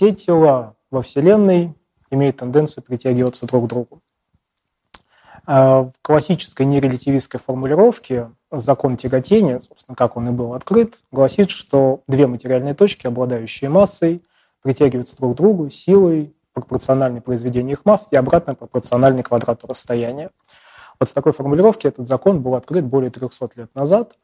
[0.00, 1.74] все тела во Вселенной
[2.10, 4.00] имеют тенденцию притягиваться друг к другу.
[5.44, 12.00] А, в классической нерелятивистской формулировке закон тяготения, собственно, как он и был открыт, гласит, что
[12.08, 14.24] две материальные точки, обладающие массой,
[14.62, 20.30] притягиваются друг к другу силой пропорциональной произведению их масс и обратно пропорциональной квадрату расстояния.
[20.98, 24.14] Вот в такой формулировке этот закон был открыт более 300 лет назад.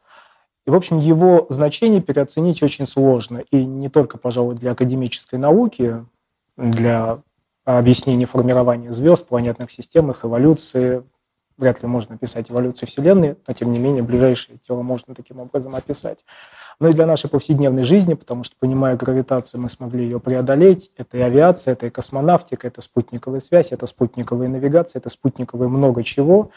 [0.67, 3.41] И, в общем, его значение переоценить очень сложно.
[3.51, 6.05] И не только, пожалуй, для академической науки,
[6.57, 7.19] для
[7.63, 11.03] объяснения формирования звезд, планетных систем, их эволюции.
[11.57, 15.73] Вряд ли можно описать эволюцию Вселенной, но, тем не менее, ближайшее тело можно таким образом
[15.73, 16.23] описать.
[16.79, 20.91] Но и для нашей повседневной жизни, потому что, понимая гравитацию, мы смогли ее преодолеть.
[20.97, 26.03] Это и авиация, это и космонавтика, это спутниковая связь, это спутниковая навигация, это спутниковое много
[26.03, 26.51] чего,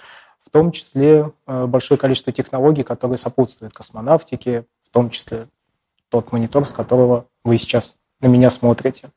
[0.44, 5.46] в том числе э, большое количество технологий, которые сопутствуют космонавтике, в том числе
[6.08, 9.10] тот монитор, с которого вы сейчас на меня смотрите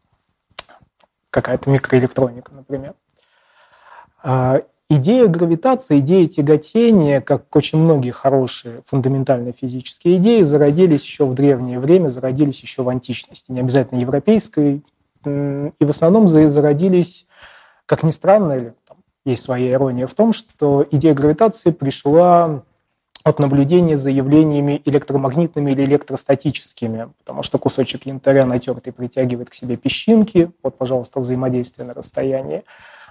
[1.30, 2.94] какая-то микроэлектроника, например.
[4.22, 11.34] А, идея гравитации, идея тяготения, как очень многие хорошие фундаментальные физические идеи, зародились еще в
[11.34, 14.84] древнее время, зародились еще в античности, не обязательно европейской,
[15.26, 17.28] и в основном зародились,
[17.86, 18.74] как ни странно, или
[19.26, 22.64] есть своя ирония в том, что идея гравитации пришла
[23.24, 29.78] от наблюдения за явлениями электромагнитными или электростатическими, потому что кусочек янтаря натертый притягивает к себе
[29.78, 30.52] песчинки.
[30.62, 32.64] Вот, пожалуйста, взаимодействие на расстоянии.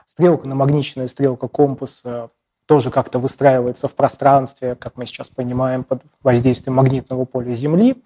[0.07, 2.29] Стрелка, намагниченная стрелка компаса
[2.67, 8.03] тоже как-то выстраивается в пространстве, как мы сейчас понимаем, под воздействием магнитного поля Земли.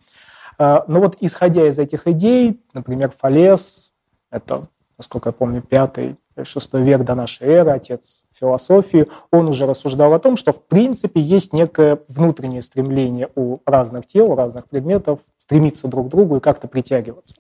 [0.58, 3.92] А, но вот исходя из этих идей, например, Фалес,
[4.30, 10.12] это, насколько я помню, пятый шестой век до нашей эры, отец философии, он уже рассуждал
[10.12, 15.20] о том, что в принципе есть некое внутреннее стремление у разных тел, у разных предметов
[15.38, 17.36] стремиться друг к другу и как-то притягиваться.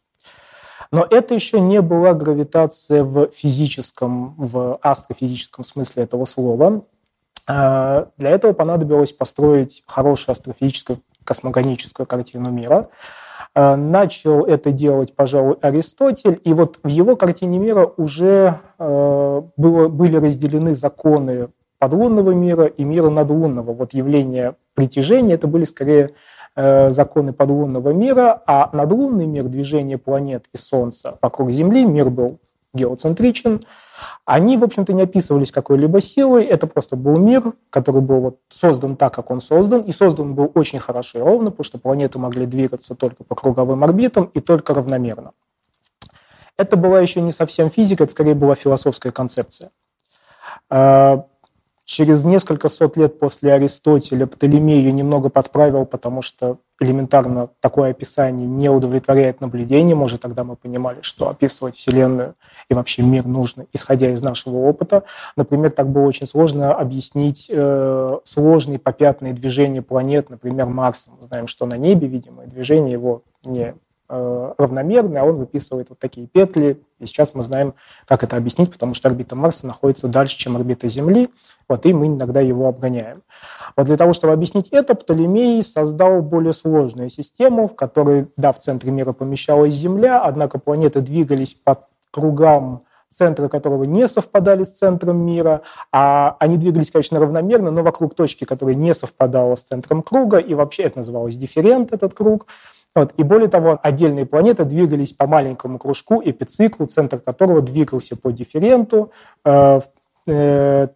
[0.92, 6.84] Но это еще не была гравитация в физическом, в астрофизическом смысле этого слова.
[7.48, 12.88] А, для этого понадобилось построить хорошую астрофизическую космогоническую картину мира–
[13.56, 20.16] начал это делать, пожалуй, Аристотель, и вот в его картине мира уже э, было, были
[20.16, 23.72] разделены законы подлунного мира и мира надлунного.
[23.72, 26.10] Вот явление притяжения– это были скорее
[26.54, 32.38] э, законы подлунного мира, а надлунный мир, движение планет и Солнца вокруг Земли, мир был
[32.74, 33.60] геоцентричен,
[34.24, 38.96] они, в общем-то, не описывались какой-либо силой, это просто был мир, который был вот создан
[38.96, 42.46] так, как он создан, и создан был очень хорошо и ровно, потому что планеты могли
[42.46, 45.32] двигаться только по круговым орбитам и только равномерно.
[46.56, 49.70] Это была еще не совсем физика, это скорее была философская концепция.
[51.86, 58.48] Через несколько сот лет после Аристотеля Птолемей ее немного подправил, потому что элементарно такое описание
[58.48, 60.02] не удовлетворяет наблюдениям.
[60.02, 62.34] Уже тогда мы понимали, что описывать Вселенную
[62.68, 65.04] и вообще мир нужно, исходя из нашего опыта.
[65.36, 71.10] Например, так было очень сложно объяснить э, сложные попятные движения планет, например, Марса.
[71.16, 73.76] Мы знаем, что на небе, видимо, движение его не
[74.08, 76.82] равномерный, а он выписывает вот такие петли.
[76.98, 77.74] И сейчас мы знаем,
[78.06, 81.28] как это объяснить, потому что орбита Марса находится дальше, чем орбита Земли,
[81.68, 83.22] вот, и мы иногда его обгоняем.
[83.76, 88.58] Вот для того, чтобы объяснить это, Птолемей создал более сложную систему, в которой, да, в
[88.58, 95.24] центре мира помещалась Земля, однако планеты двигались по кругам центры которого не совпадали с центром
[95.24, 95.62] мира,
[95.92, 100.54] а они двигались, конечно, равномерно, но вокруг точки, которая не совпадала с центром круга, и
[100.54, 102.46] вообще это называлось дифферент, этот круг.
[102.96, 103.12] Вот.
[103.18, 109.12] И более того, отдельные планеты двигались по маленькому кружку, эпициклу, центр которого двигался по дифференту,
[109.44, 109.80] э,
[110.26, 110.88] э,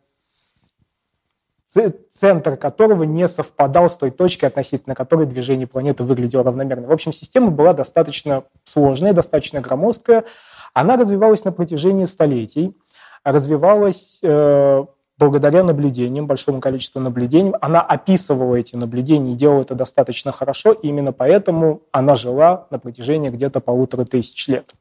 [2.09, 6.88] центр которого не совпадал с той точкой, относительно которой движение планеты выглядело равномерно.
[6.88, 10.25] В общем, система была достаточно сложная, достаточно громоздкая.
[10.72, 12.75] Она развивалась на протяжении столетий,
[13.25, 14.84] развивалась э,
[15.20, 20.88] благодаря наблюдениям, большому количеству наблюдений, она описывала эти наблюдения и делала это достаточно хорошо, и
[20.88, 24.75] именно поэтому она жила на протяжении где-то полутора тысяч лет.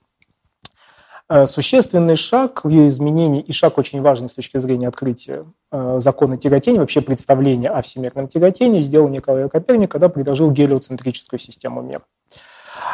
[1.27, 5.97] Э, существенный шаг в ее изменении, и шаг очень важный с точки зрения открытия э,
[6.00, 12.01] закона тяготения, вообще представления о всемирном тяготении, сделал Николай Коперник, когда предложил гелиоцентрическую систему мира.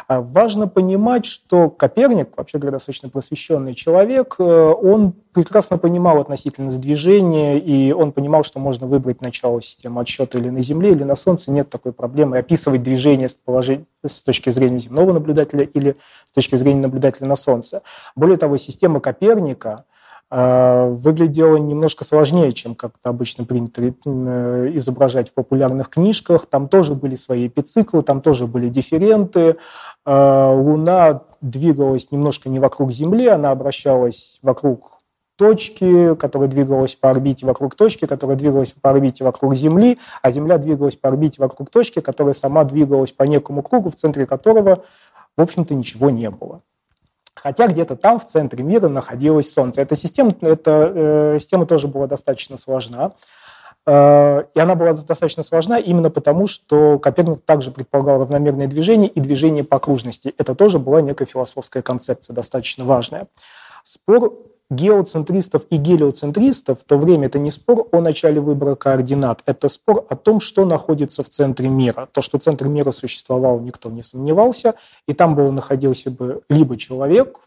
[0.07, 6.79] А важно понимать, что Коперник, вообще говоря, достаточно просвещенный человек, э, он прекрасно понимал относительность
[6.79, 11.15] движения, и он понимал, что можно выбрать начало системы отсчета или на Земле, или на
[11.15, 12.37] Солнце, нет такой проблемы.
[12.37, 15.97] Описывать движение с, положения, с точки зрения земного наблюдателя или
[16.27, 17.81] с точки зрения наблюдателя на Солнце.
[18.15, 19.85] Более того, система Коперника–
[20.31, 26.47] выглядело немножко сложнее, чем как-то обычно принято э, изображать в популярных книжках.
[26.47, 29.57] Там тоже были свои эпициклы, там тоже были дифференты.
[30.05, 34.95] Луна двигалась немножко не вокруг Земли, она обращалась вокруг
[35.35, 40.57] точки, которая двигалась по орбите вокруг точки, которая двигалась по орбите вокруг Земли, а Земля
[40.57, 44.83] двигалась по орбите вокруг точки, которая сама двигалась по некому кругу, в центре которого,
[45.37, 46.61] в общем-то, ничего не было.
[47.45, 49.83] Хотя где-то там, в центре мира, находилось Солнце.
[49.83, 53.11] Эта система, эта, э, система тоже была достаточно сложна.
[53.85, 59.19] Э, и она была достаточно сложна именно потому, что Коперник также предполагал равномерное движение и
[59.19, 60.33] движение по окружности.
[60.39, 63.27] Это тоже была некая философская концепция, достаточно важная.
[63.87, 64.33] Спор
[64.71, 70.07] геоцентристов и гелиоцентристов в то время это не спор о начале выбора координат, это спор
[70.09, 72.09] о том, что находится в центре мира.
[72.11, 74.73] То, что центр мира существовал, никто не сомневался,
[75.07, 77.41] и там был находился бы либо человек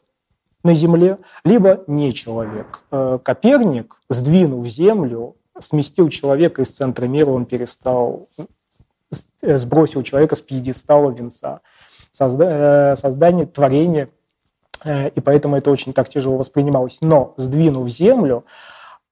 [0.62, 2.84] на Земле, либо не человек.
[2.92, 8.28] Э, Коперник, сдвинув Землю, сместил человека из центра мира, он перестал,
[9.42, 11.62] сбросил человека с пьедестала венца.
[12.12, 14.17] Созда, э, создание, творение Э,
[14.84, 16.98] и поэтому это очень так тяжело воспринималось.
[17.00, 18.44] Но, сдвинув землю,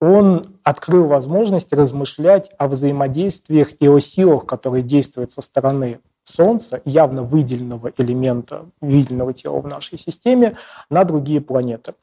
[0.00, 7.22] он открыл возможность размышлять о взаимодействиях и о силах, которые действуют со стороны Солнца, явно
[7.22, 10.56] выделенного элемента, выделенного тела в нашей системе,
[10.90, 11.94] на другие планеты.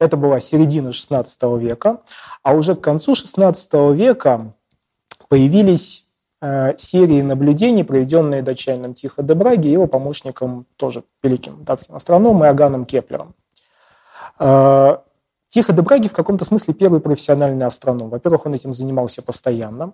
[0.00, 2.00] Это была середина XVI века,
[2.42, 4.52] а уже к концу XVI века
[5.28, 6.01] появились Э,
[6.76, 12.84] серии наблюдений, проведенные датчанином Тихо де Браги и его помощником, тоже великим датским астрономом Иоганном
[12.84, 13.34] Кеплером.
[14.38, 14.96] Э,
[15.48, 18.08] Тихо де Браги в каком-то смысле первый профессиональный астроном.
[18.08, 19.92] Во-первых, он этим занимался постоянно.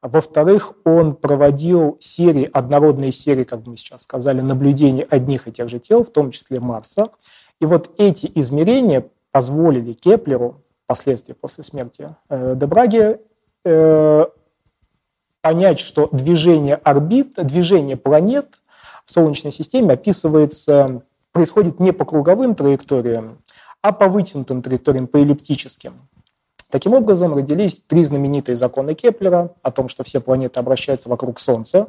[0.00, 5.80] Во-вторых, он проводил серии, однородные серии, как мы сейчас сказали, наблюдений одних и тех же
[5.80, 7.08] тел, в том числе Марса.
[7.60, 13.18] И вот эти измерения позволили Кеплеру, впоследствии после смерти э, де Браге,
[15.42, 18.60] понять, что движение орбит, движение планет
[19.04, 21.02] в Солнечной системе описывается,
[21.32, 23.38] происходит не по круговым траекториям,
[23.82, 25.94] а по вытянутым траекториям, по эллиптическим.
[26.70, 31.88] Таким образом, родились три знаменитые законы Кеплера о том, что все планеты обращаются вокруг Солнца.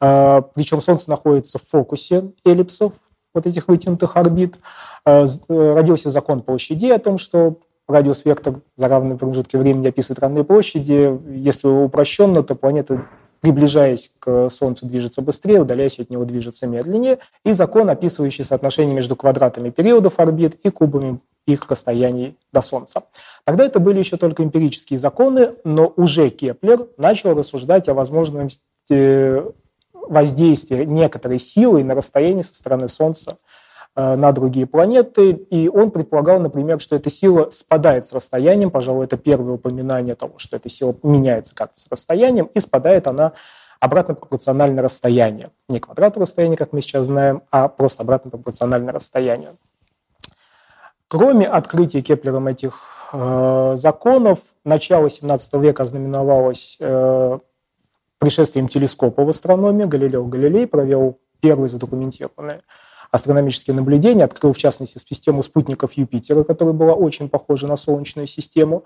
[0.00, 2.92] А, Причем Солнце находится в фокусе эллипсов,
[3.32, 4.58] вот этих вытянутых орбит.
[5.06, 7.60] А, э, родился закон площадей о том, что
[7.92, 11.18] радиус-вектор за равные промежутки времени описывает равные площади.
[11.30, 13.06] Если упрощенно, то планета,
[13.40, 17.18] приближаясь к Солнцу, движется быстрее, удаляясь от него, движется медленнее.
[17.44, 23.04] И закон, описывающий соотношение между квадратами периодов орбит и кубами их расстояний до Солнца.
[23.44, 29.42] Тогда это были еще только эмпирические законы, но уже Кеплер начал рассуждать о возможности
[29.92, 33.61] воздействия некоторой силы на расстояние со стороны Солнца Э,
[33.94, 39.18] на другие планеты, и он предполагал, например, что эта сила спадает с расстоянием, пожалуй, это
[39.18, 43.32] первое упоминание того, что эта сила меняется как-то с расстоянием, и спадает она
[43.82, 45.48] обратно пропорционально расстоянию.
[45.68, 49.58] Не квадрату расстояния, как мы сейчас знаем, а просто обратно пропорционально расстоянию.
[51.08, 52.80] Кроме открытия Кеплером этих
[53.12, 57.38] э, законов, начало 17 века знаменовалось э,
[58.18, 59.82] пришествием телескопа в астрономии.
[59.84, 62.60] Галилео Галилей провел первый задокументированный
[63.12, 68.84] астрономические наблюдения, открыл, в частности, систему спутников Юпитера, которая была очень похожа на Солнечную систему.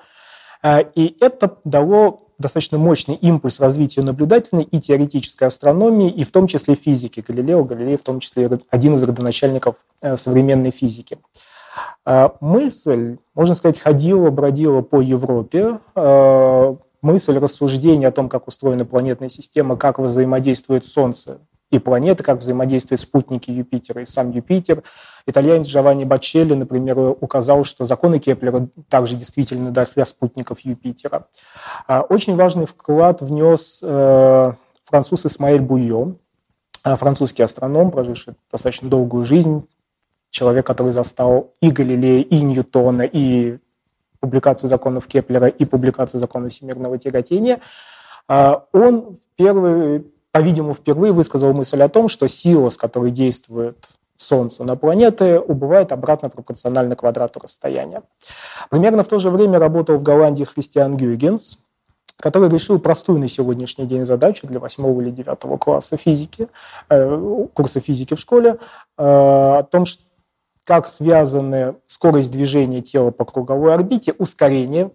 [0.62, 6.48] А, и это дало достаточно мощный импульс развитию наблюдательной и теоретической астрономии, и в том
[6.48, 7.24] числе физики.
[7.26, 11.18] Галилео Галилей в том числе один из родоначальников э, современной физики.
[12.04, 15.78] А, мысль, можно сказать, ходила, бродила по Европе.
[17.02, 21.38] Мысль рассуждения о том, как устроена планетная система, как взаимодействует Солнце
[21.70, 24.82] и планеты, как взаимодействуют спутники Юпитера и сам Юпитер.
[25.26, 31.26] Итальянец Джованни Бачелли, например, указал, что законы Кеплера также действительно для спутников Юпитера.
[31.88, 34.52] А, очень важный вклад внес э,
[34.84, 36.14] француз Исмаэль Буйо,
[36.84, 39.66] а, французский астроном, проживший достаточно долгую жизнь,
[40.30, 43.58] человек, который застал и Галилея, и Ньютона, и
[44.20, 47.60] публикацию законов Кеплера, и публикацию законов всемирного тяготения.
[48.28, 50.04] А, он первый
[50.36, 53.88] по-видимому, впервые высказал мысль о том, что сила, с которой действует
[54.18, 58.02] Солнце на планеты, убывает обратно пропорционально квадрату расстояния.
[58.68, 61.58] Примерно в то же время работал в Голландии Христиан Гюйгенс,
[62.18, 66.48] который решил простую на сегодняшний день задачу для 8 или 9 класса физики,
[66.90, 68.58] э, курса физики в школе,
[68.98, 69.84] э, о том,
[70.64, 74.90] как связаны скорость движения тела по круговой орбите, ускорение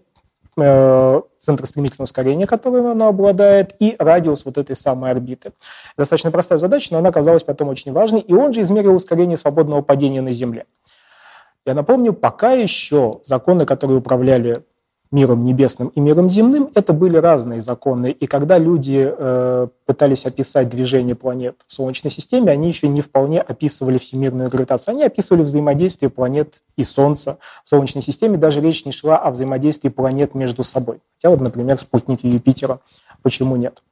[0.54, 5.52] центр стремительного ускорения, которым она обладает, и радиус вот этой самой орбиты.
[5.96, 9.82] Достаточно простая задача, но она оказалась потом очень важной, и он же измерил ускорение свободного
[9.82, 10.66] падения на Земле.
[11.64, 14.64] Я напомню, пока еще законы, которые управляли
[15.12, 18.10] миром небесным и миром земным, это были разные законы.
[18.10, 23.40] И когда люди э, пытались описать движение планет в Солнечной системе, они еще не вполне
[23.40, 24.94] описывали всемирную гравитацию.
[24.94, 28.38] Они описывали взаимодействие планет и Солнца в Солнечной системе.
[28.38, 31.00] Даже речь не шла о взаимодействии планет между собой.
[31.16, 32.80] Хотя вот, например, спутники Юпитера.
[33.22, 33.82] Почему нет?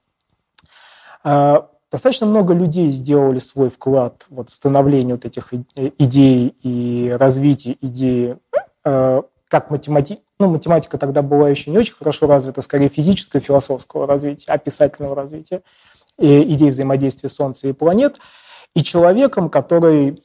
[1.22, 1.60] Э,
[1.92, 8.38] достаточно много людей сделали свой вклад вот, в становление вот этих идей и развитие идеи
[8.84, 10.20] э, как математи...
[10.38, 15.62] ну, математика тогда была еще не очень хорошо развита, скорее физического, философского развития, описательного развития,
[16.18, 18.18] и идей взаимодействия Солнца и планет,
[18.74, 20.22] и человеком, который,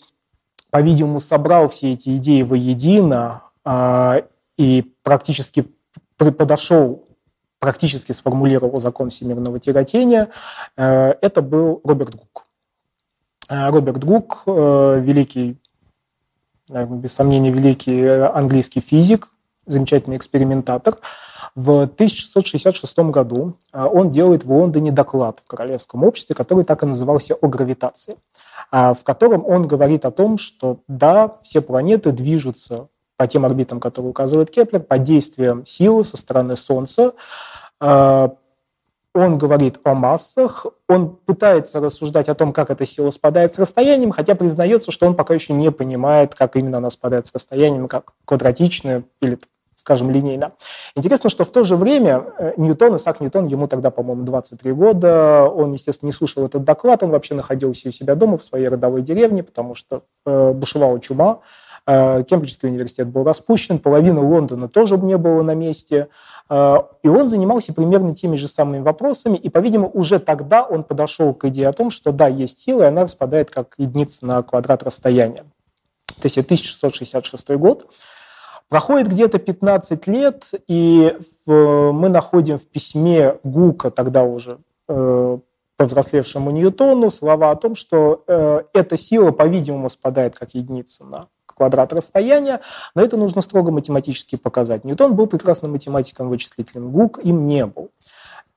[0.69, 4.21] по-видимому, собрал все эти идеи воедино э,
[4.57, 5.65] и практически
[6.17, 7.07] подошел,
[7.57, 10.29] практически сформулировал закон всемирного тяготения,
[10.77, 12.45] э, это был Роберт Гук.
[13.49, 15.57] Э, Роберт Гук, э, великий
[16.69, 19.29] без сомнения, великий э, английский физик,
[19.65, 20.97] замечательный экспериментатор.
[21.55, 26.85] В 1666 году э, он делает в Лондоне доклад в Королевском обществе, который так и
[26.85, 28.17] назывался «О гравитации»,
[28.71, 33.79] а, в котором он говорит о том, что да, все планеты движутся по тем орбитам,
[33.79, 37.13] которые указывает Кеплер, под действием силы со стороны Солнца,
[37.79, 38.29] э,
[39.15, 44.11] он говорит о массах, он пытается рассуждать о том, как эта сила спадает с расстоянием,
[44.11, 48.11] хотя признается, что он пока еще не понимает, как именно она спадает с расстоянием, как
[48.25, 49.39] квадратично или,
[49.75, 50.51] скажем, линейно.
[50.95, 55.43] Интересно, что в то же время э, Ньютон, Исаак Ньютон, ему тогда, по-моему, 23 года,
[55.43, 59.01] он, естественно, не слушал этот доклад, он вообще находился у себя дома в своей родовой
[59.01, 61.39] деревне, потому что э, бушевала чума,
[61.85, 66.07] Кембриджский университет был распущен, половина Лондона тоже не было на месте.
[66.49, 69.37] Э, и он занимался примерно теми же самыми вопросами.
[69.37, 72.87] И, по-видимому, уже тогда он подошел к идее о том, что да, есть сила, и
[72.87, 75.45] она распадает как единица на квадрат расстояния.
[76.19, 77.87] То есть это 1666 год.
[78.67, 81.15] Проходит где-то 15 лет, и
[81.45, 85.37] мы находим в письме Гука, тогда уже э,
[85.77, 88.23] повзрослевшему Ньютону, слова о том, что
[88.73, 91.25] эта сила, по-видимому, спадает как единица на
[91.55, 92.61] квадрат расстояния,
[92.93, 94.83] но это нужно строго математически показать.
[94.83, 97.89] Ньютон был прекрасным математиком, вычислителем, Гук им не был.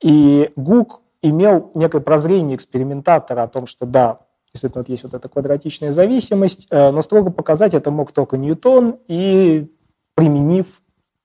[0.01, 4.21] И Гук имел некое прозрение экспериментатора о том, что да,
[4.53, 8.99] действительно вот есть вот эта квадратичная зависимость, э, но строго показать это мог только Ньютон,
[9.09, 9.71] и
[10.15, 10.67] применив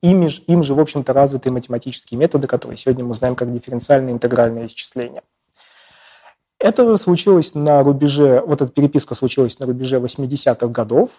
[0.02, 4.68] ими, им же, в общем-то, развитые математические методы, которые сегодня мы знаем как дифференциальное интегральное
[4.68, 5.24] исчисление.
[6.60, 11.10] Это случилось на рубеже, вот эта переписка случилась на рубеже 80-х годов,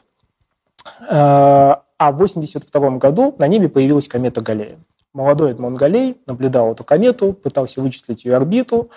[1.08, 4.78] а в 1982 году на небе появилась комета Галлея.
[5.14, 8.90] Молодой Эдмон Галлей наблюдал эту комету, пытался вычислить ее орбиту,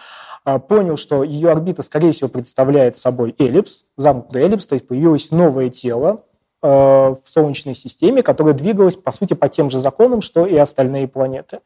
[0.45, 5.29] э, понял, что ее орбита, скорее всего, представляет собой эллипс, замкнутый эллипс, то есть появилось
[5.29, 6.23] новое тело
[6.63, 11.07] э, в Солнечной системе, которое двигалось, по сути, по тем же законам, что и остальные
[11.07, 11.59] планеты.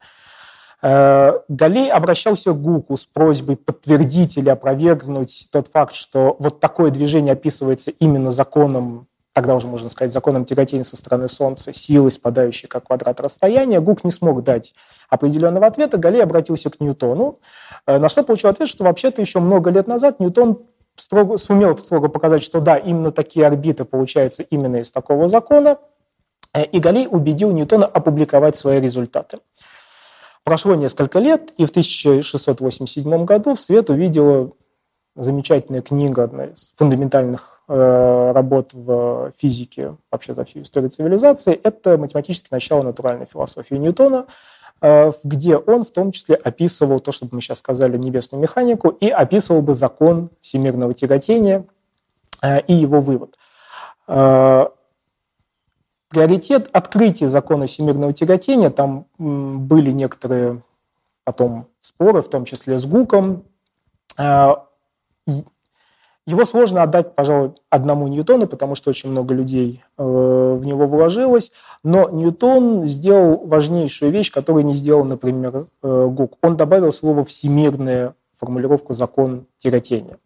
[0.84, 7.34] Галей обращался к Гуку с просьбой подтвердить или опровергнуть тот факт, что вот такое движение
[7.34, 12.86] описывается именно законом тогда уже можно сказать, законом тяготения со стороны Солнца, силы, спадающей как
[12.86, 14.74] квадрат расстояния, Гук не смог дать
[15.08, 17.40] определенного ответа, Галлей обратился к Ньютону,
[17.86, 20.62] э, на что получил ответ, что вообще-то еще много лет назад Ньютон
[20.96, 25.78] строго, сумел строго показать, что да, именно такие орбиты получаются именно из такого закона,
[26.52, 29.38] э, и Галлей убедил Ньютона опубликовать свои результаты.
[30.44, 34.52] Прошло несколько лет, и в 1687 году в свет увидела
[35.14, 41.96] замечательная книга, одна из фундаментальных Э, работ в физике вообще за всю историю цивилизации, это
[41.96, 44.26] математическое начало натуральной философии Ньютона,
[44.82, 49.08] э, где он в том числе описывал то, что мы сейчас сказали, небесную механику, и
[49.08, 51.64] описывал бы закон всемирного тяготения
[52.42, 53.36] э, и его вывод.
[56.08, 60.62] Приоритет открытия закона всемирного тяготения, там были некоторые
[61.24, 63.44] потом споры, в том числе с Гуком,
[66.26, 71.50] его сложно отдать, пожалуй, одному Ньютону, потому что очень много людей э, в него вложилось.
[71.82, 76.38] Но Ньютон сделал важнейшую вещь, которую не сделал, например, э, Гук.
[76.40, 80.18] Он добавил слово «всемирная» формулировку «закон тяготения».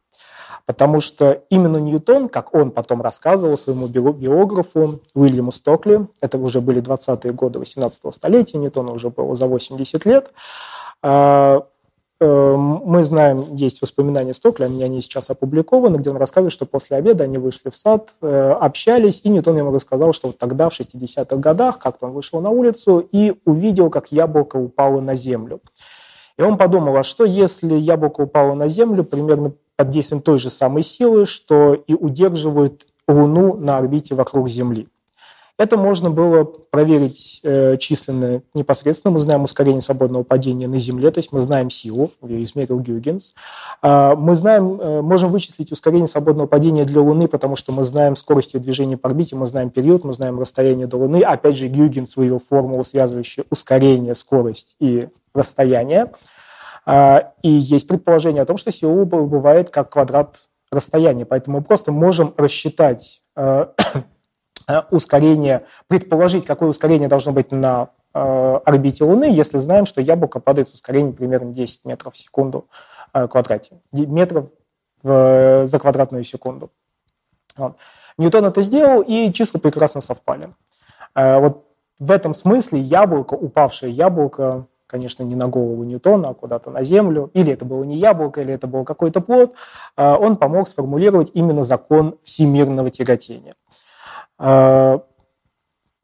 [0.67, 6.83] Потому что именно Ньютон, как он потом рассказывал своему биографу Уильяму Стокли, это уже были
[6.83, 10.35] 20-е годы 18-го столетия, Ньютону уже было за 80 лет,
[11.03, 11.61] э,
[12.19, 17.37] мы знаем, есть воспоминания Стокля, они сейчас опубликованы, где он рассказывает, что после обеда они
[17.37, 21.79] вышли в сад, э, общались, и Ньютон ему рассказал, что вот тогда, в 60-х годах,
[21.79, 25.61] как-то он вышел на улицу и увидел, как яблоко упало на землю.
[26.39, 30.49] И он подумал, а что если яблоко упало на землю примерно под действием той же
[30.49, 34.89] самой силы, что и удерживает Луну на орбите вокруг Земли?
[35.59, 39.13] Это можно было проверить э, численно непосредственно.
[39.13, 43.35] Мы знаем ускорение свободного падения на Земле, то есть мы знаем силу, ее измерил Гюйгенс.
[43.83, 48.17] Э, мы знаем, э, можем вычислить ускорение свободного падения для Луны, потому что мы знаем
[48.17, 51.23] скорость ее движения по орбите, мы знаем период, мы знаем расстояние до Луны.
[51.23, 56.13] Опять же, Гюйгенс вывел формулу, связывающую ускорение, скорость и расстояние.
[56.85, 61.93] Э, и есть предположение о том, что сила бывает как квадрат расстояния, поэтому мы просто
[61.93, 63.67] можем рассчитать Э,
[64.91, 70.69] ускорение, предположить, какое ускорение должно быть на э, орбите Луны, если знаем, что яблоко падает
[70.69, 72.67] с ускорением примерно 10 метров в секунду
[73.13, 74.47] э, квадрате, метров
[75.03, 76.73] за квадратную секунду.
[77.57, 77.77] Вот.
[78.19, 80.53] Ньютон это сделал, и числа прекрасно совпали.
[81.15, 81.65] Вот
[82.01, 87.31] в этом смысле яблоко, упавшее яблоко, конечно, не на голову Ньютона, а куда-то на Землю,
[87.35, 89.55] или это было не яблоко, или это был какой-то плод,
[89.97, 93.55] он помог сформулировать именно закон всемирного тяготения.
[94.39, 95.03] А,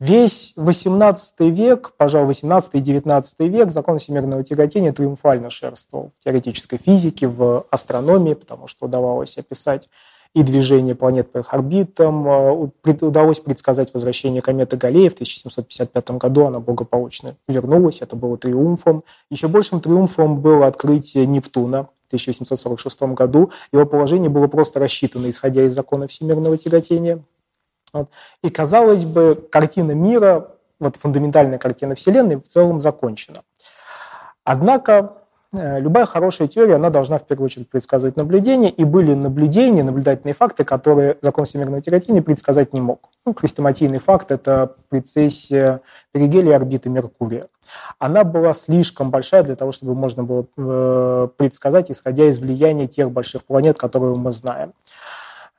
[0.00, 6.78] весь XVIII век, пожалуй, 18 и 19 век закон всемирного тяготения триумфально шерствовал в теоретической
[6.78, 9.88] физике, в астрономии, потому что удавалось описать
[10.34, 12.26] и движение планет по их орбитам.
[12.28, 16.46] А, удалось предсказать возвращение кометы Галлея в 1755 году.
[16.46, 18.00] Она благополучно вернулась.
[18.00, 19.04] Это было триумфом.
[19.30, 23.50] Еще большим триумфом было открытие Нептуна в 1846 году.
[23.72, 27.22] Его положение было просто рассчитано, исходя из закона всемирного тяготения.
[27.92, 28.08] Вот.
[28.42, 30.48] И, казалось бы, картина мира,
[30.80, 33.38] вот фундаментальная картина Вселенной в целом закончена.
[34.44, 35.12] Однако
[35.54, 40.34] э, любая хорошая теория, она должна в первую очередь предсказывать наблюдения, и были наблюдения, наблюдательные
[40.34, 43.10] факты, которые закон всемирного тяготения предсказать не мог.
[43.24, 47.44] Ну, хрестоматийный факт– это прецессия перигелия орбиты Меркурия.
[47.98, 53.10] Она была слишком большая для того, чтобы можно было э, предсказать, исходя из влияния тех
[53.12, 54.72] больших планет, которые мы знаем.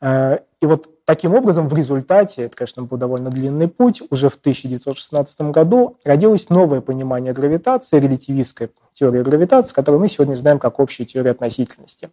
[0.04, 4.36] Э, и вот таким образом в результате, это, конечно, был довольно длинный путь, уже в
[4.36, 11.08] 1916 году родилось новое понимание гравитации, релятивистская теория гравитации, которую мы сегодня знаем как общую
[11.08, 12.10] теорию относительности,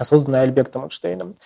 [0.00, 1.36] созданная Альбертом Эйнштейном.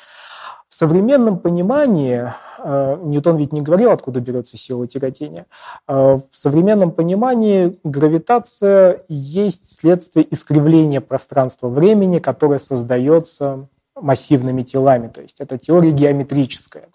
[0.68, 5.46] В современном понимании, э, Ньютон ведь не говорил, откуда берется сила тяготения,
[5.86, 13.68] э, в современном понимании гравитация есть следствие искривления пространства-времени, которое создается
[14.00, 15.08] массивными телами.
[15.08, 16.88] То есть это теория геометрическая.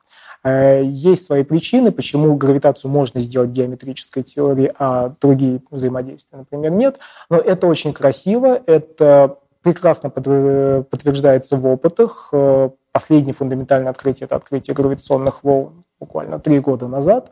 [0.43, 6.99] Э, есть свои причины, почему гравитацию можно сделать геометрической теорией, а другие взаимодействия, например, нет.
[7.29, 12.29] Но это очень красиво, это прекрасно подтверждается в опытах.
[12.31, 17.31] Э, последнее фундаментальное открытие– это открытие гравитационных волн буквально три года назад.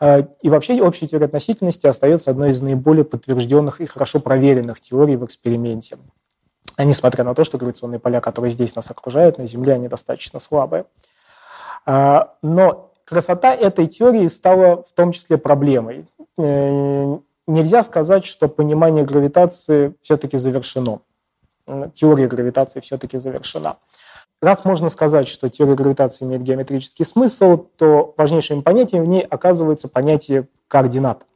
[0.00, 5.16] Э, и вообще общая теория относительности остается одной из наиболее подтвержденных и хорошо проверенных теорий
[5.16, 5.96] в эксперименте
[6.82, 10.86] несмотря на то, что гравитационные поля, которые здесь нас окружают, на Земле, они достаточно слабые.
[11.86, 16.06] А, но красота этой теории стала в том числе проблемой.
[16.38, 21.00] Э, нельзя сказать, что понимание гравитации все-таки завершено.
[21.94, 23.76] Теория гравитации все-таки завершена.
[24.42, 29.88] Раз можно сказать, что теория гравитации имеет геометрический смысл, то важнейшим понятием в ней оказывается
[29.88, 31.26] понятие координат.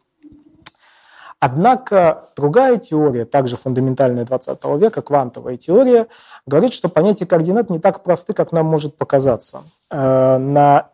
[1.40, 6.08] Однако другая теория, также фундаментальная 20 века, квантовая теория,
[6.46, 9.62] говорит, что понятие координат не так просты, как нам может показаться.
[9.90, 10.88] Э, на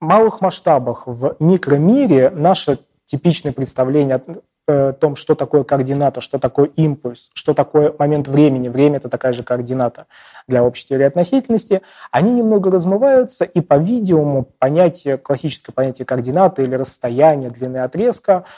[0.00, 4.22] малых масштабах в микромире наше типичное представление
[4.66, 8.68] о том, что такое координата, что такое импульс, что такое момент времени.
[8.68, 10.06] Время– это такая же координата
[10.46, 11.82] для общей теории относительности.
[12.10, 18.44] Они немного размываются, и, по-видимому, понятие, классическое понятие координаты или расстояния, длины отрезка–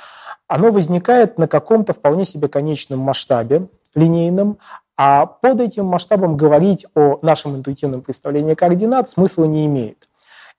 [0.48, 4.58] оно возникает на каком-то вполне себе конечном масштабе, линейном,
[4.96, 10.08] а под этим масштабом говорить о нашем интуитивном представлении координат смысла не имеет.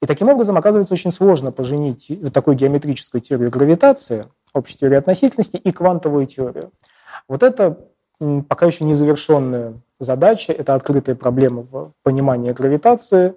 [0.02, 5.71] И таким образом оказывается очень сложно поженить такую геометрическую теорию гравитации, общую теорию относительности и
[5.71, 6.71] квантовую теорию.
[7.28, 7.80] Вот это
[8.47, 13.36] пока еще незавершенная задача, это открытая проблема в понимании гравитации.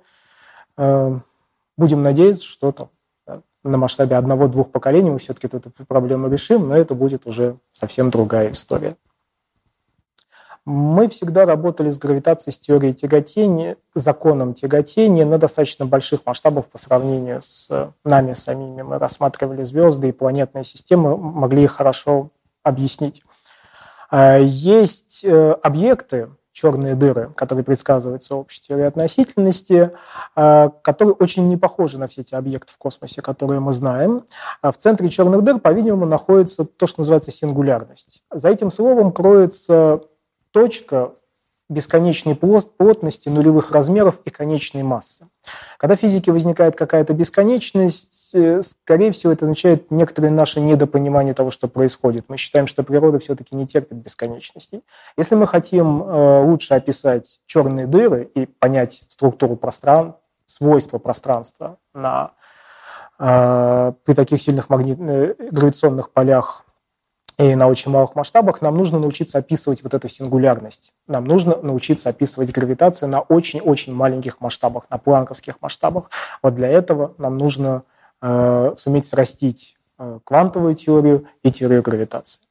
[0.77, 1.19] Э,
[1.77, 2.91] будем надеяться, что там
[3.63, 8.53] на масштабе одного-двух поколений мы все-таки эту проблему решим, но это будет уже совсем другая
[8.53, 8.97] история.
[10.67, 16.79] Мы всегда работали с гравитацией, с теорией тяготения, законом тяготения на достаточно больших масштабах по
[16.79, 18.83] сравнению с нами самими.
[18.83, 22.31] Мы рассматривали звезды и планетные системы, могли их хорошо
[22.63, 23.23] объяснить.
[24.11, 26.29] А, есть э, объекты,
[26.61, 29.93] черные дыры, которые предсказываются общей теорией относительности,
[30.35, 34.25] а, которые очень не похожи на все эти объекты в космосе, которые мы знаем.
[34.61, 38.23] А в центре черных дыр, по-видимому, находится то, что называется сингулярность.
[38.31, 40.01] За этим словом кроется
[40.51, 41.13] точка,
[41.71, 45.29] бесконечной плотности, нулевых размеров и конечной массы.
[45.79, 51.51] Когда в физике возникает какая-то бесконечность, э, скорее всего, это означает некоторое наше недопонимание того,
[51.51, 52.25] что происходит.
[52.29, 54.83] Мы считаем, что природа все-таки не терпит бесконечностей.
[55.17, 62.33] Если мы хотим э, лучше описать черные дыры и понять структуру пространства, свойства пространства на,
[63.21, 64.99] э, при таких сильных магнит...
[64.99, 66.65] гравитационных полях
[67.41, 70.95] и на очень малых масштабах, нам нужно научиться описывать вот эту сингулярность.
[71.09, 76.11] Нам нужно научиться описывать гравитацию на очень-очень маленьких масштабах, на планковских масштабах.
[76.43, 77.83] Вот для этого нам нужно
[78.21, 82.43] э, суметь срастить э, квантовую теорию и теорию гравитации.